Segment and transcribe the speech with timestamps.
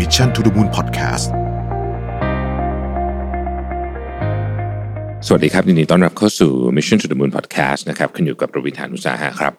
[0.00, 1.28] Mission to the Moon Podcast
[5.26, 9.54] สวัสดีครับยินดีต้อนรับเข้าสู่ Mission to the Moon Podcast นะครับคุณอยู่กับประวินทานุสาหะครับ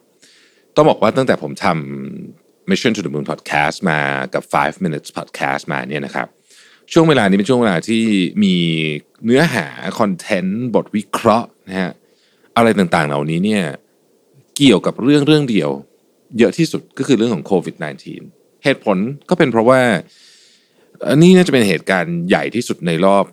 [0.76, 4.00] ต้องบอกว่าตั้งแต่ผมทำ Mission to the Moon Podcast มา
[4.34, 6.28] กับ 5 minutes podcast มาเนี่ยนะครับ
[6.94, 8.04] ช่วงเวลานี้เป็นช่วงเวลาที่
[8.44, 8.56] มี
[9.26, 9.66] เนื้อหา
[10.00, 11.92] คอนเทนต์บทวิเคราะห์นะฮะ
[12.58, 13.64] อะไรต่างๆเหล่านี้เนี่ย
[14.58, 15.70] เกี่ยวกับเรื่องเรื่องเดียว
[16.38, 17.76] เยอะที่สุดก็คือเรื่องของโควิด
[18.20, 18.98] -19 เหตุผล
[19.30, 19.82] ก็เป็นเพราะว่า
[21.10, 23.26] อันนี้น่าจะเป็นเหตุการณ์ใหญ่ที่สุดในรอบ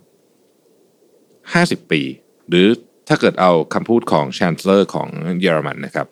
[1.87, 2.03] 50 ปี
[2.49, 2.67] หรือ
[3.09, 5.09] ถ้าเกิดเอาคำพูดของช a นเซอร์ของ
[5.41, 6.07] เยอรมันนะครับ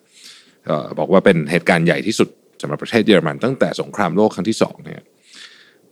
[0.69, 2.29] ออบอกว่าเป็นเหตุการณ์ใหญ่ที่สุด
[2.61, 5.01] สำหรับประเทศเยอรมันตั้งแต่สงครามโลกครั้งที่สองเนี่ย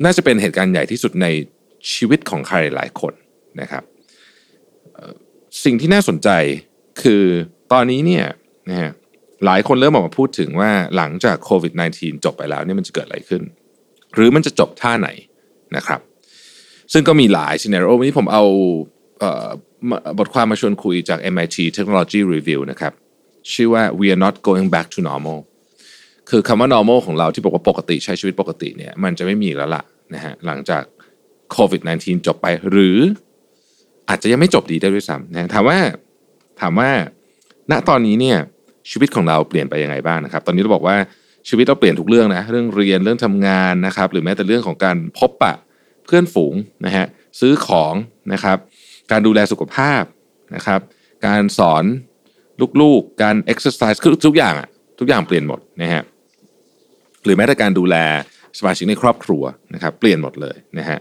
[0.04, 1.28] น่าจะเป็นเหตุการณ์ใหญ่ที่สุดใน
[1.94, 3.14] ชีวิตของใครหลายคน
[3.62, 3.84] นะครับ
[5.64, 6.30] สิ่งที่น่าสนใจ
[7.02, 7.24] คือ
[7.72, 8.26] ตอนนี้เนี่ย
[8.70, 8.92] นะฮะ
[9.46, 13.44] หลายคนเริ่มออกมาพูดถึงว่าหลังจากโควิด -19 จบไปแล้วเนี่ยมันจะเกิดอะไรขึ้น
[14.16, 15.10] หรือมันจะจบท่าไหน
[15.78, 16.00] นะครับ
[16.94, 18.44] ซึ่งก็มีหลายซีเน r ร o วันนี้ผมเอา
[19.20, 19.48] เออ
[20.20, 22.94] บทความมาชวนคุยจาก MIT Technology Review นะครับ
[23.54, 25.38] ชื่อว่า we are not going back to normal
[26.30, 30.84] คือคำว่า normal ของเราที่บอกว่าปกติใช้ชีวิตปกติเนี่ยมันจะไม่มีแล้วล่ะนะฮะหลังจาก
[31.52, 32.98] โควิด -19 จบไปหรือ
[34.10, 35.78] อาจจะยังไม่จบดีได้ด้วยซ้ำนะถามว่า
[36.62, 36.90] ถามว่า
[37.72, 38.38] ณตอนนี้เนี่ย
[38.92, 40.96] ชีวิตของเราเปลี่ยนไปยังไงบ้างนะครับ ตอนนี้เราบอกว่า
[41.50, 45.54] ชีวิตเราเปลี่ยนทุกเรื่องนะเรื่องเรียนเรื่องทำงานนะครับ หรือแม้แต่เรื่องของการพบปะ
[46.06, 46.54] เพื่อนฝูง
[46.86, 47.06] นะฮะ
[47.40, 47.94] ซื้อของ
[48.34, 48.58] นะครับ
[49.12, 50.04] การดูแลสุขภาพ
[50.56, 50.82] นะครับ
[51.26, 51.84] การสอน
[52.82, 56.04] ลูกๆ การเอ็กซ์ไซส์คือทุกอย่างอะทุกอย่างเปลี่ยนหมดนะฮะ
[57.24, 57.96] หรือแม้แต่การดูแล
[58.58, 61.00] สมาชิกในครอบครัวนะครับเปลี่ยนหมดเลยนะฮะ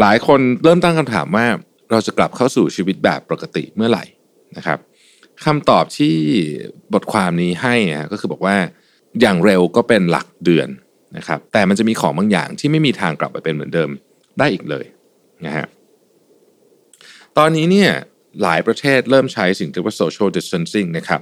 [0.00, 1.46] หลายคนเริ่มตั้งคำถามว่า
[1.90, 4.04] เราจะกลับเข้าสู่ชีวิตแบบปกติเมื่อไหร่
[4.56, 4.78] นะครับ
[5.44, 6.14] คำตอบที่
[6.94, 8.56] บทความนี้ให้อะก็คือบอกว่า
[9.20, 10.68] อย่างเร็วก็เป็นหลักเดือน
[11.16, 13.90] นะครับแต่มันจะมีของบางอย่างที่ไม่มีทางกลับไปเป็นเหมือนเดิม
[14.38, 14.84] ได้อีกเลย
[15.46, 15.66] นะฮะ
[17.38, 17.90] ตอนนี้เนี่ย
[18.42, 21.20] หลายประเทศเริ่มใช้สิ่งที่เรียกว่า social distancing นะครับ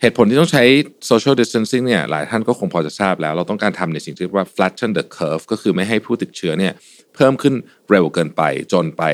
[0.00, 0.64] เหตุผลที่ต้องใช้
[1.10, 6.72] social distancing เนี่ยหลายท่านก็คงพอจะทราบแล้ว เราต้องการทำในสิ่งที่เรียกว่า flatten the curve ก็คือไม่ให้ผู้ติดเชื้อเนี่ย
[7.14, 7.54] เพิ่มขึ้น
[7.90, 9.04] เร็วเกินไปจนไป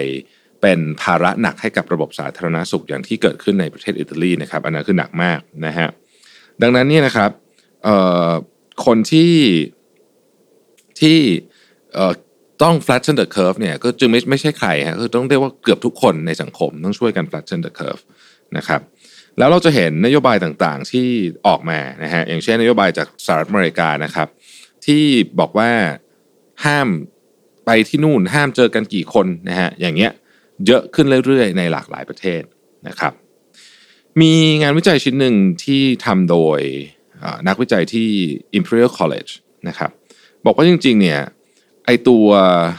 [0.63, 5.89] เป็นภาระหนักให้กับระบบสาธารณสุขอย่างที่เกิดขึ้นในประเทศอิตาลีนะครับอันนั้นคือหนักมากนะฮะ
[6.63, 7.31] ดังนั้นเนี่ยนะครับ
[8.87, 9.35] คนที่
[11.01, 11.19] ที่
[11.95, 18.03] เต้อง flatten the curve เนี่ยก็จึงไม่ไม่ใช่ใครฮะคือต้องเรียกว่าเกือบทุกคนในสังคมต้องช่วยกัน flatten the curve
[18.57, 18.81] นะครับ
[19.39, 21.09] แล้วเราจะเห็นนโยบายต่างๆที่
[21.47, 24.29] ออกมานะฮะอย่างเช่นนโยบายจากสหรัฐอเมริกานะครับ
[24.87, 25.03] ที่
[25.41, 25.71] บอกว่า
[26.65, 26.89] ห้าม
[27.67, 30.13] ไปที่นู่นห้ามเจอกันกี่คนนะฮะอย่างเงี้ย
[30.67, 32.43] เยอะขึ้นเรื่อยๆ ในหลากหลายประเทศ
[32.89, 33.13] นะครับ
[34.21, 34.33] มี
[34.63, 35.35] งานวิจัยชิ้นหนึ่ง
[35.65, 36.61] ที่ทำโดย
[37.49, 38.09] นักวิจัยที่
[38.59, 39.33] Imperial College
[39.69, 39.91] นะครับ
[40.45, 41.21] บอกว่าจริงๆเนี่ย
[41.87, 42.27] ไอตัว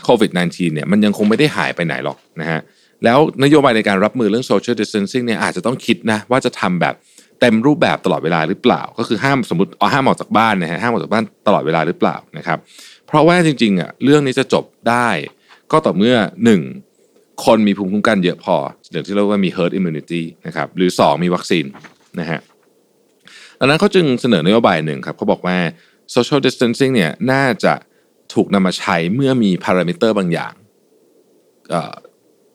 [0.03, 2.59] โควิด -19 เนี่ยมันยังคงไม่ได้หายไปไหนหรอกนะฮะ
[3.03, 6.95] แล้วนโยบายในการรับมือเรื่อง social distancing เนี่ยอาจจะต้องคิดนะว่าจะทำแบบ
[7.39, 12.57] เต็มรูปแบบตลอดเวลาหรือเปล่า ก็คือห้ามสมมติเอาห้ามออกจากบ้านนะฮะห้ามออกจากบ้านตลอดเวลาหรือเปล่านะครับ
[13.07, 15.07] เพราะว่าจริงๆอะเรื่องนี้จะจบได้
[15.71, 16.15] ก็ต่อเมื่อ
[16.45, 16.61] หนึ่ง
[17.45, 18.55] คนมีภูมิคุ้มกันเยอะพอ
[18.91, 21.65] อย่างที่เรียกว่ามี herd immunity นะครับหรือสองมีวัคซีน
[22.19, 22.39] นะฮะ
[23.59, 25.57] ดังนั้นเขาจึงเสนอนโยบายหนึ่งครับเขาบอกว่า
[26.15, 27.73] social distancing เนี่ยน่าจะ
[28.35, 30.53] ถูกนำมาใช้เมื่อมีพารามิเตอร์บางอย่าง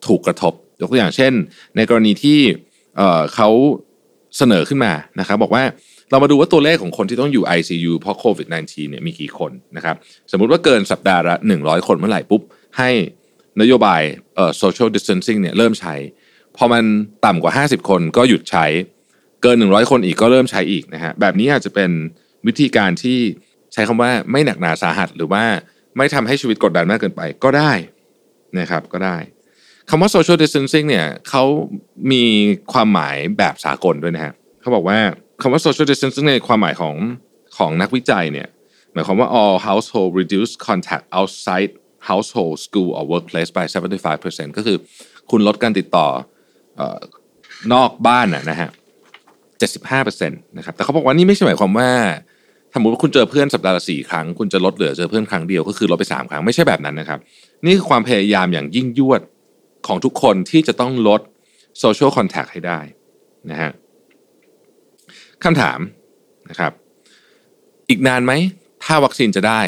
[0.06, 1.32] ถูกกระทบ ยกตัวอย่างเช่น
[1.76, 2.38] ในกรณีที่
[2.96, 3.48] เอ่อเขา
[4.36, 5.64] เสนอขึ้นมานะครับ บอกว่า
[6.10, 9.96] เรามาดูว่าตัวเลขของคนที่ต้องอยู่ ICU เพราะโควิด -19 เนี่ยมีกี่คนนะครับ
[10.30, 12.42] สมมุติว่าเกินสัปดาห์ละ 100 คนเมื่อไหร่ปุ๊บ
[12.78, 12.90] ให้
[13.60, 14.02] นโยบาย
[14.36, 15.94] เอ่อ social distancing เนี่ยเริ่มใช้
[16.56, 16.84] พอมัน
[17.26, 18.66] ต่ำกว่า 50 คนก็หยุดใช้
[19.42, 21.90] เกิน 100 คนอีกก็เริ่มใช้อีกนะฮะ แบบนี้อาจจะเป็น
[22.46, 23.18] วิธีการที่
[23.72, 25.44] ใช้คำว่าไม่หนักหนาสาหัส หรือว่า
[25.96, 27.72] ไม่ทำให้ชีวิตกดดันมากเกินไปก็ได้
[28.58, 29.16] นะครับก็ได้
[29.90, 31.44] คำว่า social distancing เนี่ยเขา
[32.12, 32.24] มี
[32.72, 34.98] ความหมายแบบสากลด้วยนะฮะเขาบอกว่า
[35.42, 36.94] คำว่า social distancing ในความหมายของ
[37.56, 38.48] ของนักวิจัยเนี่ย
[38.92, 41.70] หมายความว่า all household reduce contact outside
[42.10, 43.66] household school or workplace by
[44.10, 44.76] 75%ก็คือ
[45.30, 46.06] คุณลดการติดต่อ
[46.80, 46.82] อ
[47.72, 48.70] นอกบ้านนะนะฮะ
[49.88, 51.90] 75%นะครับแต่เขาบอกว่านี่ไม่ใช่หมายความว่า
[52.74, 57.18] สมมติว่าคุณเจอเพื่อนสัปดาห์ละสี่ครั้ง คุณจะลดเหลือเจอเพื่อนครั้งเดียวก็คือลดไป3ครั้งไม่ใช่แบบนั้นนะครับ
[57.64, 59.20] นี่คือความพยายามอย่างยิ่งยวด
[59.86, 61.20] ของทุกคนที่จะต้องลด
[61.82, 62.80] social contact ให้ได้
[63.50, 63.70] นะฮะ
[65.44, 65.78] คำถาม
[66.50, 66.72] นะครับ
[67.88, 68.32] อีกนานไหม
[68.84, 69.60] ถ้าวัคซีนจะได้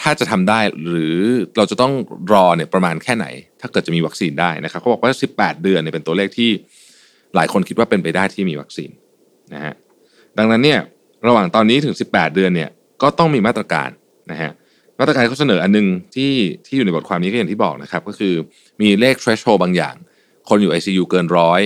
[0.00, 1.18] ถ้าจะทำได้หรือ
[1.56, 1.92] เราจะต้อง
[2.32, 3.26] รอเนี่ยประมาณแค่ไหน
[3.60, 6.50] ถ้าเกิดจะมีวัคซีนได้นะครับเขาบอกว่า 18 เดือนเนี่ยเป็นตัวเลขที่
[7.34, 8.90] หลายคนคิดว่าเป็นไปได้ที่มีวัคซีน
[9.54, 9.74] นะฮะ
[10.38, 10.80] ดังนั้นเนี่ย
[11.26, 12.70] ระหว่างตอนนี้ถึง 18 เดือนเนี่ย
[13.02, 13.90] ก็ต้องมีมาตรการ
[14.30, 14.50] นะฮะ
[15.00, 16.32] มาตรการเขาเสนออันนึงที่
[16.66, 18.34] ที่อยู่ในบทความนี้ก็อย่างที่บอกนะครับก็คือ
[18.80, 19.94] มีเลข threshold บางอย่าง
[20.48, 21.60] คนอยู่ ICU เกินร้อย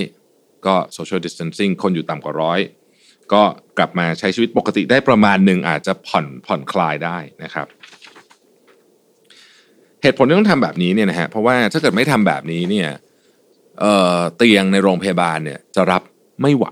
[0.65, 2.59] ก็ social distancing คนอยู่ต่ำกว่าร้อย
[3.33, 3.43] ก็
[3.77, 7.67] กลับมาใช้ชีวิตปกติได้ประมาณหนึ่งอาจจะผ่อนผ่อนคลายได้นะครับ
[10.01, 12.89] เหตุผลที่ต้องทำแบบนี้เนี่ยนะฮะเพราะว่าถ้าเกิดไม่ทำแบบนี้เนี่ย
[13.79, 16.01] เเตียงในโรงพยาบาลเนี่ยจะรับ
[16.41, 16.65] ไม่ไหว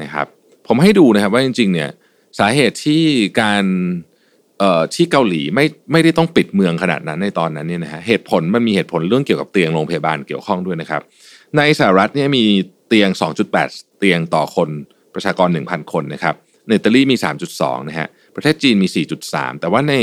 [0.00, 0.26] นะครับ
[0.66, 1.90] ผมให้ดูนะครับว่าจริง ๆ เนี่ย
[2.38, 3.02] สาเหตุที่
[3.40, 3.64] การ
[4.94, 11.02] ที่เกาหลีไม่ไม่ได้ต้องปิดเมืองขนาดนั้นในตอนนั้นเนี่ยนะฮะเหตุผลมันมีเหตุผลเรื่องเกี่ยวกับเตียงโรงพยาบาลเกี่ยวข้องด้วยนะครับ
[11.56, 12.44] ในสหรัฐเนี่ยมี
[12.88, 13.10] เตียง
[13.54, 14.68] 2.8 เตียงต่อคน
[15.14, 16.34] ประชากร 1,000 คนนะครับ
[16.66, 17.16] ในอิตาลีมี
[17.52, 18.88] 3.2 นะฮะประเทศจีนมี
[19.24, 19.94] 4.3 แต่ว่าใน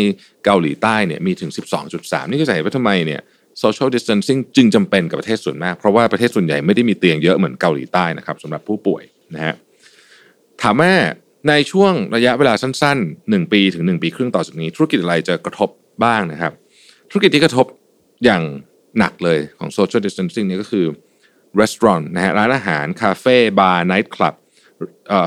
[0.45, 1.51] เกาหลีใต้เนี่ยมีถึง
[1.85, 3.21] 12.3 นี่ก็จะเห็นว่าทำไมเนี่ย
[3.63, 9.03] social distancing จึงจำเป็นกับประเทศส่วนมาก เพราะว่าประเทศส่วนใหญ่ไม่ได้มีเตียงเยอะเหมือนเกาหลีใต้นะครับสำหรับผู้ป่วย
[9.35, 9.55] นะฮะ
[10.61, 10.93] ถามว่า
[11.47, 15.69] ในช่วงระยะเวลาสั้น ๆ 1 ปีถึง 1 ปีครึ่งต่อจากนี้ ธุรกิจอะไรจะกระทบ
[16.03, 16.53] บ้างนะครับ
[17.09, 17.65] ธุรกิจที่กระทบ
[18.25, 18.43] อย่าง
[18.99, 20.85] หนักเลยของ social distancing นี่ก็คือ
[21.59, 24.35] ร้านนะฮะร้านอาหาร คาเฟ่บาร์ไนท์คลับ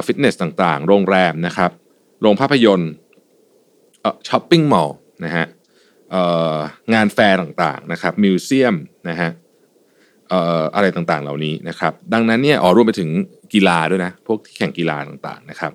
[0.07, 1.71] ฟิตเนสต่างๆ โรงแรมนะครับ
[2.21, 2.93] โรงภาพยนตร์
[4.29, 5.47] shopping mall นะฮะ
[6.95, 8.75] งานแฟร์ต่างๆนะครับ museum
[9.09, 9.31] นะฮะ
[10.75, 13.11] อะไรต่างๆเหล่านี้นะครับ ดังนั้นเนี่ยอ๋อรวมไปถึง
[13.55, 15.73] กีฬาด้วยนะ พวกที่แข่งกีฬาต่างๆนะครับ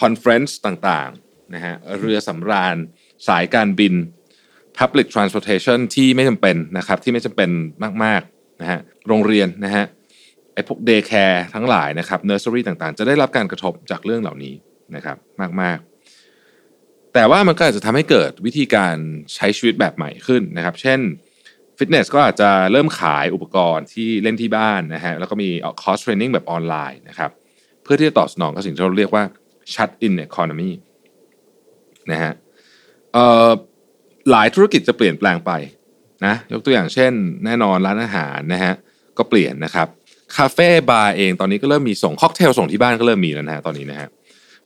[0.00, 2.76] conference ต่างๆนะฮะเรือสำราญ
[3.28, 3.94] สายการบิน
[4.78, 7.50] Public Transportation ที่ไม่จำเป็นนะครับที่ไม่จำเป็น
[8.04, 9.84] มากๆนะฮะโรงเรียนนะฮะ
[10.54, 14.54] ไอ้พวก daycare ทั้งหลายนะครับเนอร์เซอรี่ต่างๆ จะได้รับการกระทบจากเรื่องเหล่านี้
[14.96, 15.16] นะครับ
[15.62, 18.96] มากๆ แต่ว่ามันก็อาจจะทำให้เกิดวิธีการ
[19.34, 21.00] ใช้ชีวิตแบบใหม่ขึ้นนะครับ เช่น
[21.82, 25.48] ฟิตเนสก็อาจจะเริ่มขายอุปกรณ์ที่เล่นที่บ้านนะฮะแล้วก็มี
[25.82, 27.30] คอร์ส training แบบออนไลน์นะครับ
[27.82, 29.24] เพื่อที่จะตอบสนองกับสิ่งที่เราเรียกว่า
[29.72, 30.70] shut in economy
[32.10, 32.32] นะฮะ
[34.30, 35.52] หลายธุรกิจจะเปลี่ยนแปลงไป
[36.26, 37.12] นะยกตัวอย่างเช่น
[37.44, 38.74] แน่นอนร้านอาหารนะฮะ
[39.18, 39.88] ก็เปลี่ยนนะครับ
[40.36, 44.08] คาเฟ่บาร์เองตอนนี้ก็เริ่มมีส่งค็อกเทลส่งที่บ้านก็เริ่มมีแล้วนะฮะตอนนี้นะฮะ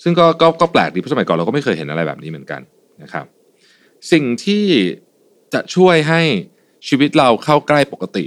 [0.02, 2.60] ซึ่งก็ก็ก็แปลกดีเพราะสมัยก่อนเราก็ไม่เคยเห็นอะไรแบบนี้เหมือนกัน
[3.02, 3.24] นะครับ
[4.12, 4.66] สิ่งที่
[5.54, 6.22] จะช่วยให้
[6.88, 8.24] ชีวิตเราเข้าใกล้ปกติ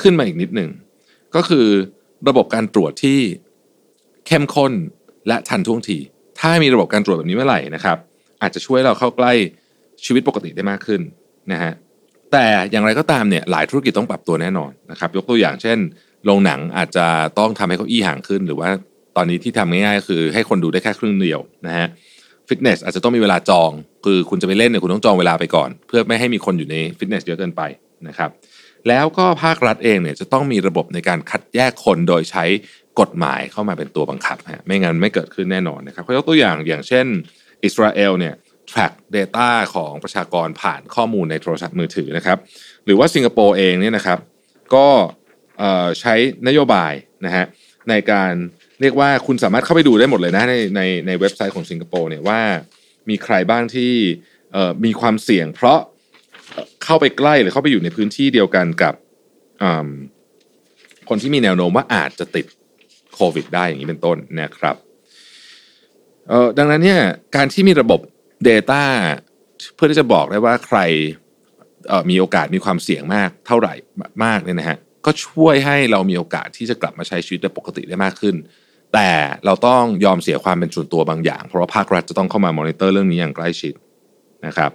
[0.00, 0.70] ขึ้นมาอีกนิดหนึ่ง
[1.34, 1.66] ก็คือ
[2.28, 3.18] ระบบการตรวจที่
[4.26, 4.72] เข้มข้น
[5.28, 5.98] และทันท่วงที
[6.40, 7.98] ถ้ามีระบบการตรวจแบบนี้เมื่อไหร่นะครับ
[8.42, 9.32] อาจจะช่วยเราเข้าใกล้
[10.04, 11.00] ชีวิตปกติได้มากขึ้น
[11.52, 11.72] นะฮะ
[12.32, 15.78] แต่อย่างไรก็ตามเนี่ยหลายธุรกิจต้องปรับตัวแน่นอนนะครับ ยกตัวอย่างเช่น
[16.24, 17.06] โรงหนังอาจจะ
[17.38, 18.70] ต้องทำให้เขาอี้ห่างขึ้น หรือว่า
[19.16, 21.86] ตอนนี้ที่ทำง่ายๆคือให้คนดูได้แค่ครึ่งเดียวนะฮะ
[22.48, 23.70] ฟิตเนสอาจจะต้องมีเวลาจอง
[24.04, 27.62] คือคุณจะไปเล่นเนี่ยคุณต้องจองเวลาไปก่อน เพื่อไม่ให้มีคนอยู่ในฟิตเนสเยอะเกินไป
[28.08, 28.30] นะครับ
[28.88, 32.44] แล้วก็ภาครัฐเองเนี่ยจะต้องมีระบบในการคัดแยกคนโดยใช้
[33.00, 37.06] กฎหมายเข้ามาเป็นตัวบังคับฮะไม่งั้นไม่เกิดขึ้นแน่นอนนะครับเขายกตัวอย่างอย่างเช่น
[37.64, 38.34] อิสราเอลเนี่ย
[38.70, 42.38] track data ของประชากรผ่านข้อมูลในโทรศัพท์มือถือนะครับ
[42.84, 44.18] หรือว่าสิงคโปร์เองเนี่ยนะครับ
[44.74, 44.86] ก็
[46.00, 46.14] ใช้
[46.48, 46.92] นโยบาย
[47.26, 47.44] นะฮะ
[47.90, 48.32] ในการ
[48.80, 52.40] เรียกว่าคุณสามารถเข้าไปดูได้หมดเลยนะในในในเว็บไซต์ของสิงคโปร์เนี่ยว่า
[53.08, 53.92] มีใครบ้างที่
[54.84, 55.78] มีความเสี่ยงเพราะ
[56.84, 58.94] เข้าไปใกล้หรือเข้าไปอยู่ในพื้นที่เดียวกันกับ
[61.08, 62.46] คนที่มีแนวโน้มว่าอาจจะติด
[63.14, 64.76] โควิดได้อย่างนี้เป็นต้นนะครับ
[66.58, 67.00] ดังนั้นเนี่ย
[67.36, 68.00] การที่มีระบบ
[68.48, 68.84] Data
[69.74, 70.78] เพื่อที่จะบอกได้ว่าใคร
[72.10, 73.74] มีโอกาสมีความเสี่ยงมากเท่าไหร่
[74.24, 78.36] มากเนี่ยนะฮะก็ช่วยให้เรามีโอกาสที่จะกลับมาใช้ชีวิตได้ปกติได้มากขึ้น
[78.94, 79.10] แต่
[79.44, 83.74] เราต้องยอมเสียความเป็นส่วนตัวบางอย่าง เพราะว่าภาครัฐจะต้องเข้ามามอนิเตอร์เรื่องนี้อย่างใกล้ชิด
[84.46, 84.70] นะครับ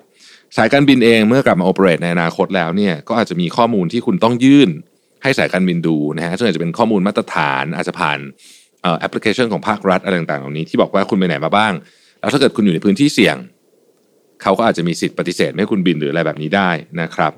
[0.57, 4.69] สายการบินเองเมื่อกลับมาโอเปเรตในอนาคตแล้วเนี่ยก็อาจจะมีข้อมูลที่คุณต้องยื่น
[5.23, 8.19] ให้สายการบินดูนะฮะซึ่งอาจจะเป็นข้อมูลมาตรฐาน อาจจะผ่าน
[8.99, 11.73] แอปพลิเคชันของภาครัฐอะไรต่างๆเหล่านี้ที่บอกว่าคุณไปไหนมาบ้าง
[12.19, 13.37] แล้วถ้าเกิดคุณอยู่ในพื้นที่เสี่ยง
[14.41, 16.69] เขาก็อาจจะมีสิทธิ์ปฏิเสธไม่ให้คุณบินหรืออะไรแบบนี้ได้
[17.01, 17.31] นะครับ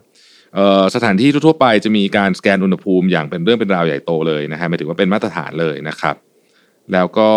[0.96, 6.16] สถานที่ทั่วไปจะมีการสแกนอุณหภูมิอย่างเป็นเรื่องเป็นราวใหญ่โตเลยนะฮะหมายถึงว่าเป็นมาตรฐานเลยนะครับ
[6.94, 7.30] แล้วก็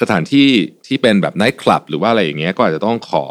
[0.00, 0.48] สถานที่
[0.86, 3.26] ที่เป็นแบบไนท์คลับหรือว่าอะไรอย่างเงี้ยก็อาจจะต้องขอ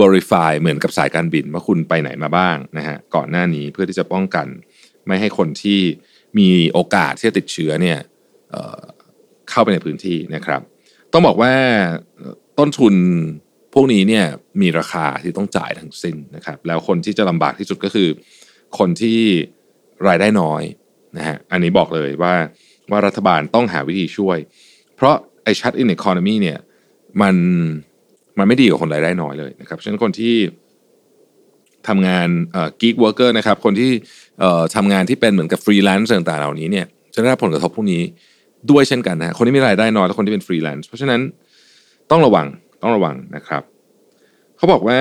[0.00, 4.46] verify เหมือนกับสายการบินว่าคุณไปไหนมาบ้างนะฮะก่อนหน้านี้เพื่อที่จะป้องกัน
[5.06, 5.80] ไม่ให้คนที่
[6.38, 7.98] มีโอกาสที่จะติดเชื้อเนี่ย
[8.50, 10.60] เเข้าไปในพื้นที่นะครับ
[11.12, 11.52] ต้องบอกว่า
[12.58, 12.94] ต้นทุน
[13.74, 14.24] พวกนี้เนี่ย
[14.60, 18.08] มีราคาที่ต้องจ่ายทั้งสิ้นนะครับ แล้วคนที่จะลำบากที่สุดก็คือ
[18.78, 19.20] คนที่
[20.08, 20.62] รายได้น้อย
[21.16, 22.34] นะฮะอันนี้บอกเลยว่า
[22.90, 24.38] ว่ารัฐบาลต้องหาวิธีช่วย
[24.96, 25.16] เพราะ
[25.48, 26.58] อ้ shut in economy เนี่ย
[27.22, 27.34] มัน
[28.38, 30.34] มันไม่ดีกับคนรายได้น้อยเลยนะครับฉะนั้นคนที่
[31.88, 33.90] ทำงานเอ่อ gig worker นะครับคนที่
[34.40, 38.02] เอ่อทำงานที่เป็นเหมือนกับฟรีแลนซ์ต่างๆเหล่านี้เนี่ยจะได้รับผลกระทบพวกนี้
[38.70, 41.20] ด้วยเช่นกันนะคนที่มีรายได้น้อยและคนที่เป็นฟรีแลนซ์เพราะฉะนั้น
[42.10, 42.46] ต้องระวัง
[42.82, 43.62] ต้องระวังนะครับ
[44.56, 45.00] เขาบอกว่า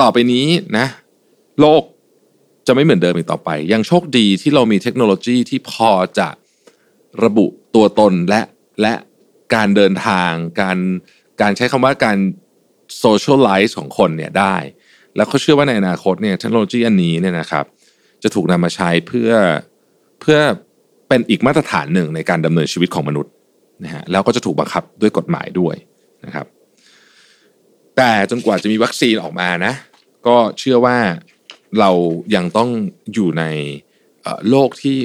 [0.00, 0.46] ต่อไปนี้
[0.78, 0.86] นะ
[1.60, 1.82] โลก
[2.66, 6.28] จะไม่เหมือนเดิมอีกต่อไป ยังโชคดีที่เรามีเทคโนโลยีที่พอจะ
[7.24, 8.40] ระบุตัวตนและ
[8.82, 8.94] และ
[9.54, 10.78] การเดินทางการ
[11.40, 12.18] การใช้คำว่าการ
[12.98, 14.56] โซเชียลไลซ์ของคนเนี่ยได้
[15.16, 17.64] แล้วเขาเชื่อว่าในอนาคตเนี่ยเทคโนโลยีอันนี้เนี่ยนะครับ
[18.22, 19.30] จะถูกนำมาใช้เพื่อ
[20.20, 20.38] เพื่อ
[21.08, 23.32] เป็นอีกมาตรฐานหนึ่งในการดำเนินชีวิตของมนุษย์
[23.84, 25.76] นะฮะแล้วก็จะถูกบังคับด้วยกฎหมายด้วย
[26.24, 26.46] นะครับ
[27.96, 29.72] แต่จนกว่าจะมีวัคซีนออกมานะ
[30.26, 30.98] ก็เชื่อว่า
[31.78, 31.90] เรา
[32.34, 32.70] ยังต้อง
[33.14, 33.44] อยู่ใน
[34.50, 34.96] โลกที่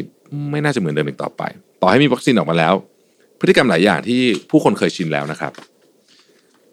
[0.51, 1.43] ไม่น่าจะเหมือนเดิมอีกต่อไป
[1.85, 2.73] ต่อให้มีวัคซีนออกมาแล้ว
[3.39, 5.51] พฤติกรรมหลายอย่างที่ผู้คนเคยชินแล้วนะครับ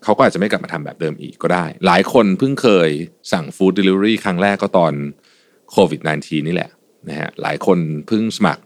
[0.02, 2.90] เขาก็อาจจะไม่กลับมาทำแบบเดิมอีกก็ได้ หลายคนเพิ่งเคย
[3.32, 4.92] สั่ง food delivery ครั้งแรกก็ตอน
[5.70, 6.70] โควิด -19 นี่แหละ
[7.08, 7.78] นะฮะหลายคน
[8.08, 8.62] เพิ่งสมัคร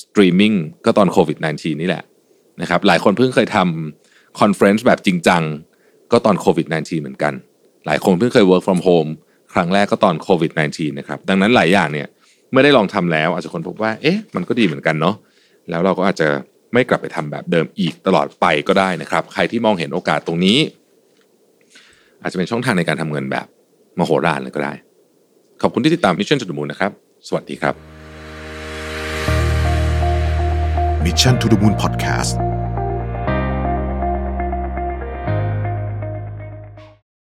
[0.00, 0.52] สตรีมมิ่ง
[0.84, 2.04] ก็ตอนโควิด -19 นี่แหละ
[2.60, 5.42] นะครับหลายคนเพิ่งเคยทำ conference แบบจริงจัง
[6.12, 7.32] ก็ตอนโควิด -19 เหมือนกัน
[7.86, 9.10] หลายคนเพิ่งเคย work from home
[9.52, 12.08] ครั้งแรกก็ตอนโควิด -19 นะครับดังนั้นหลายอย่างเนี่ย
[12.50, 15.16] เมื่อได้ลองทำแล้ว อาจจะคนพบว่าเอ๊ะมันก็ดีเหมือนกันเนาะ
[15.70, 16.28] แล้วเราก็อาจจะ
[16.72, 20.58] ไม่กลับไปทำแบบเดิมอีกตลอดไปก็ได้นะครับ ใครที่มองเห็นโอกาสตรงนี้
[22.22, 23.46] อาจจะเป็นช่องทางในการทำเงินแบบ
[23.98, 24.72] มโหฬารเลยก็ได้
[25.62, 26.92] ขอบคุณที่ติดตาม Mission to the Moon นะครับ
[27.28, 27.74] สวัสดีครับ
[31.04, 32.55] Mission to the Moon Podcast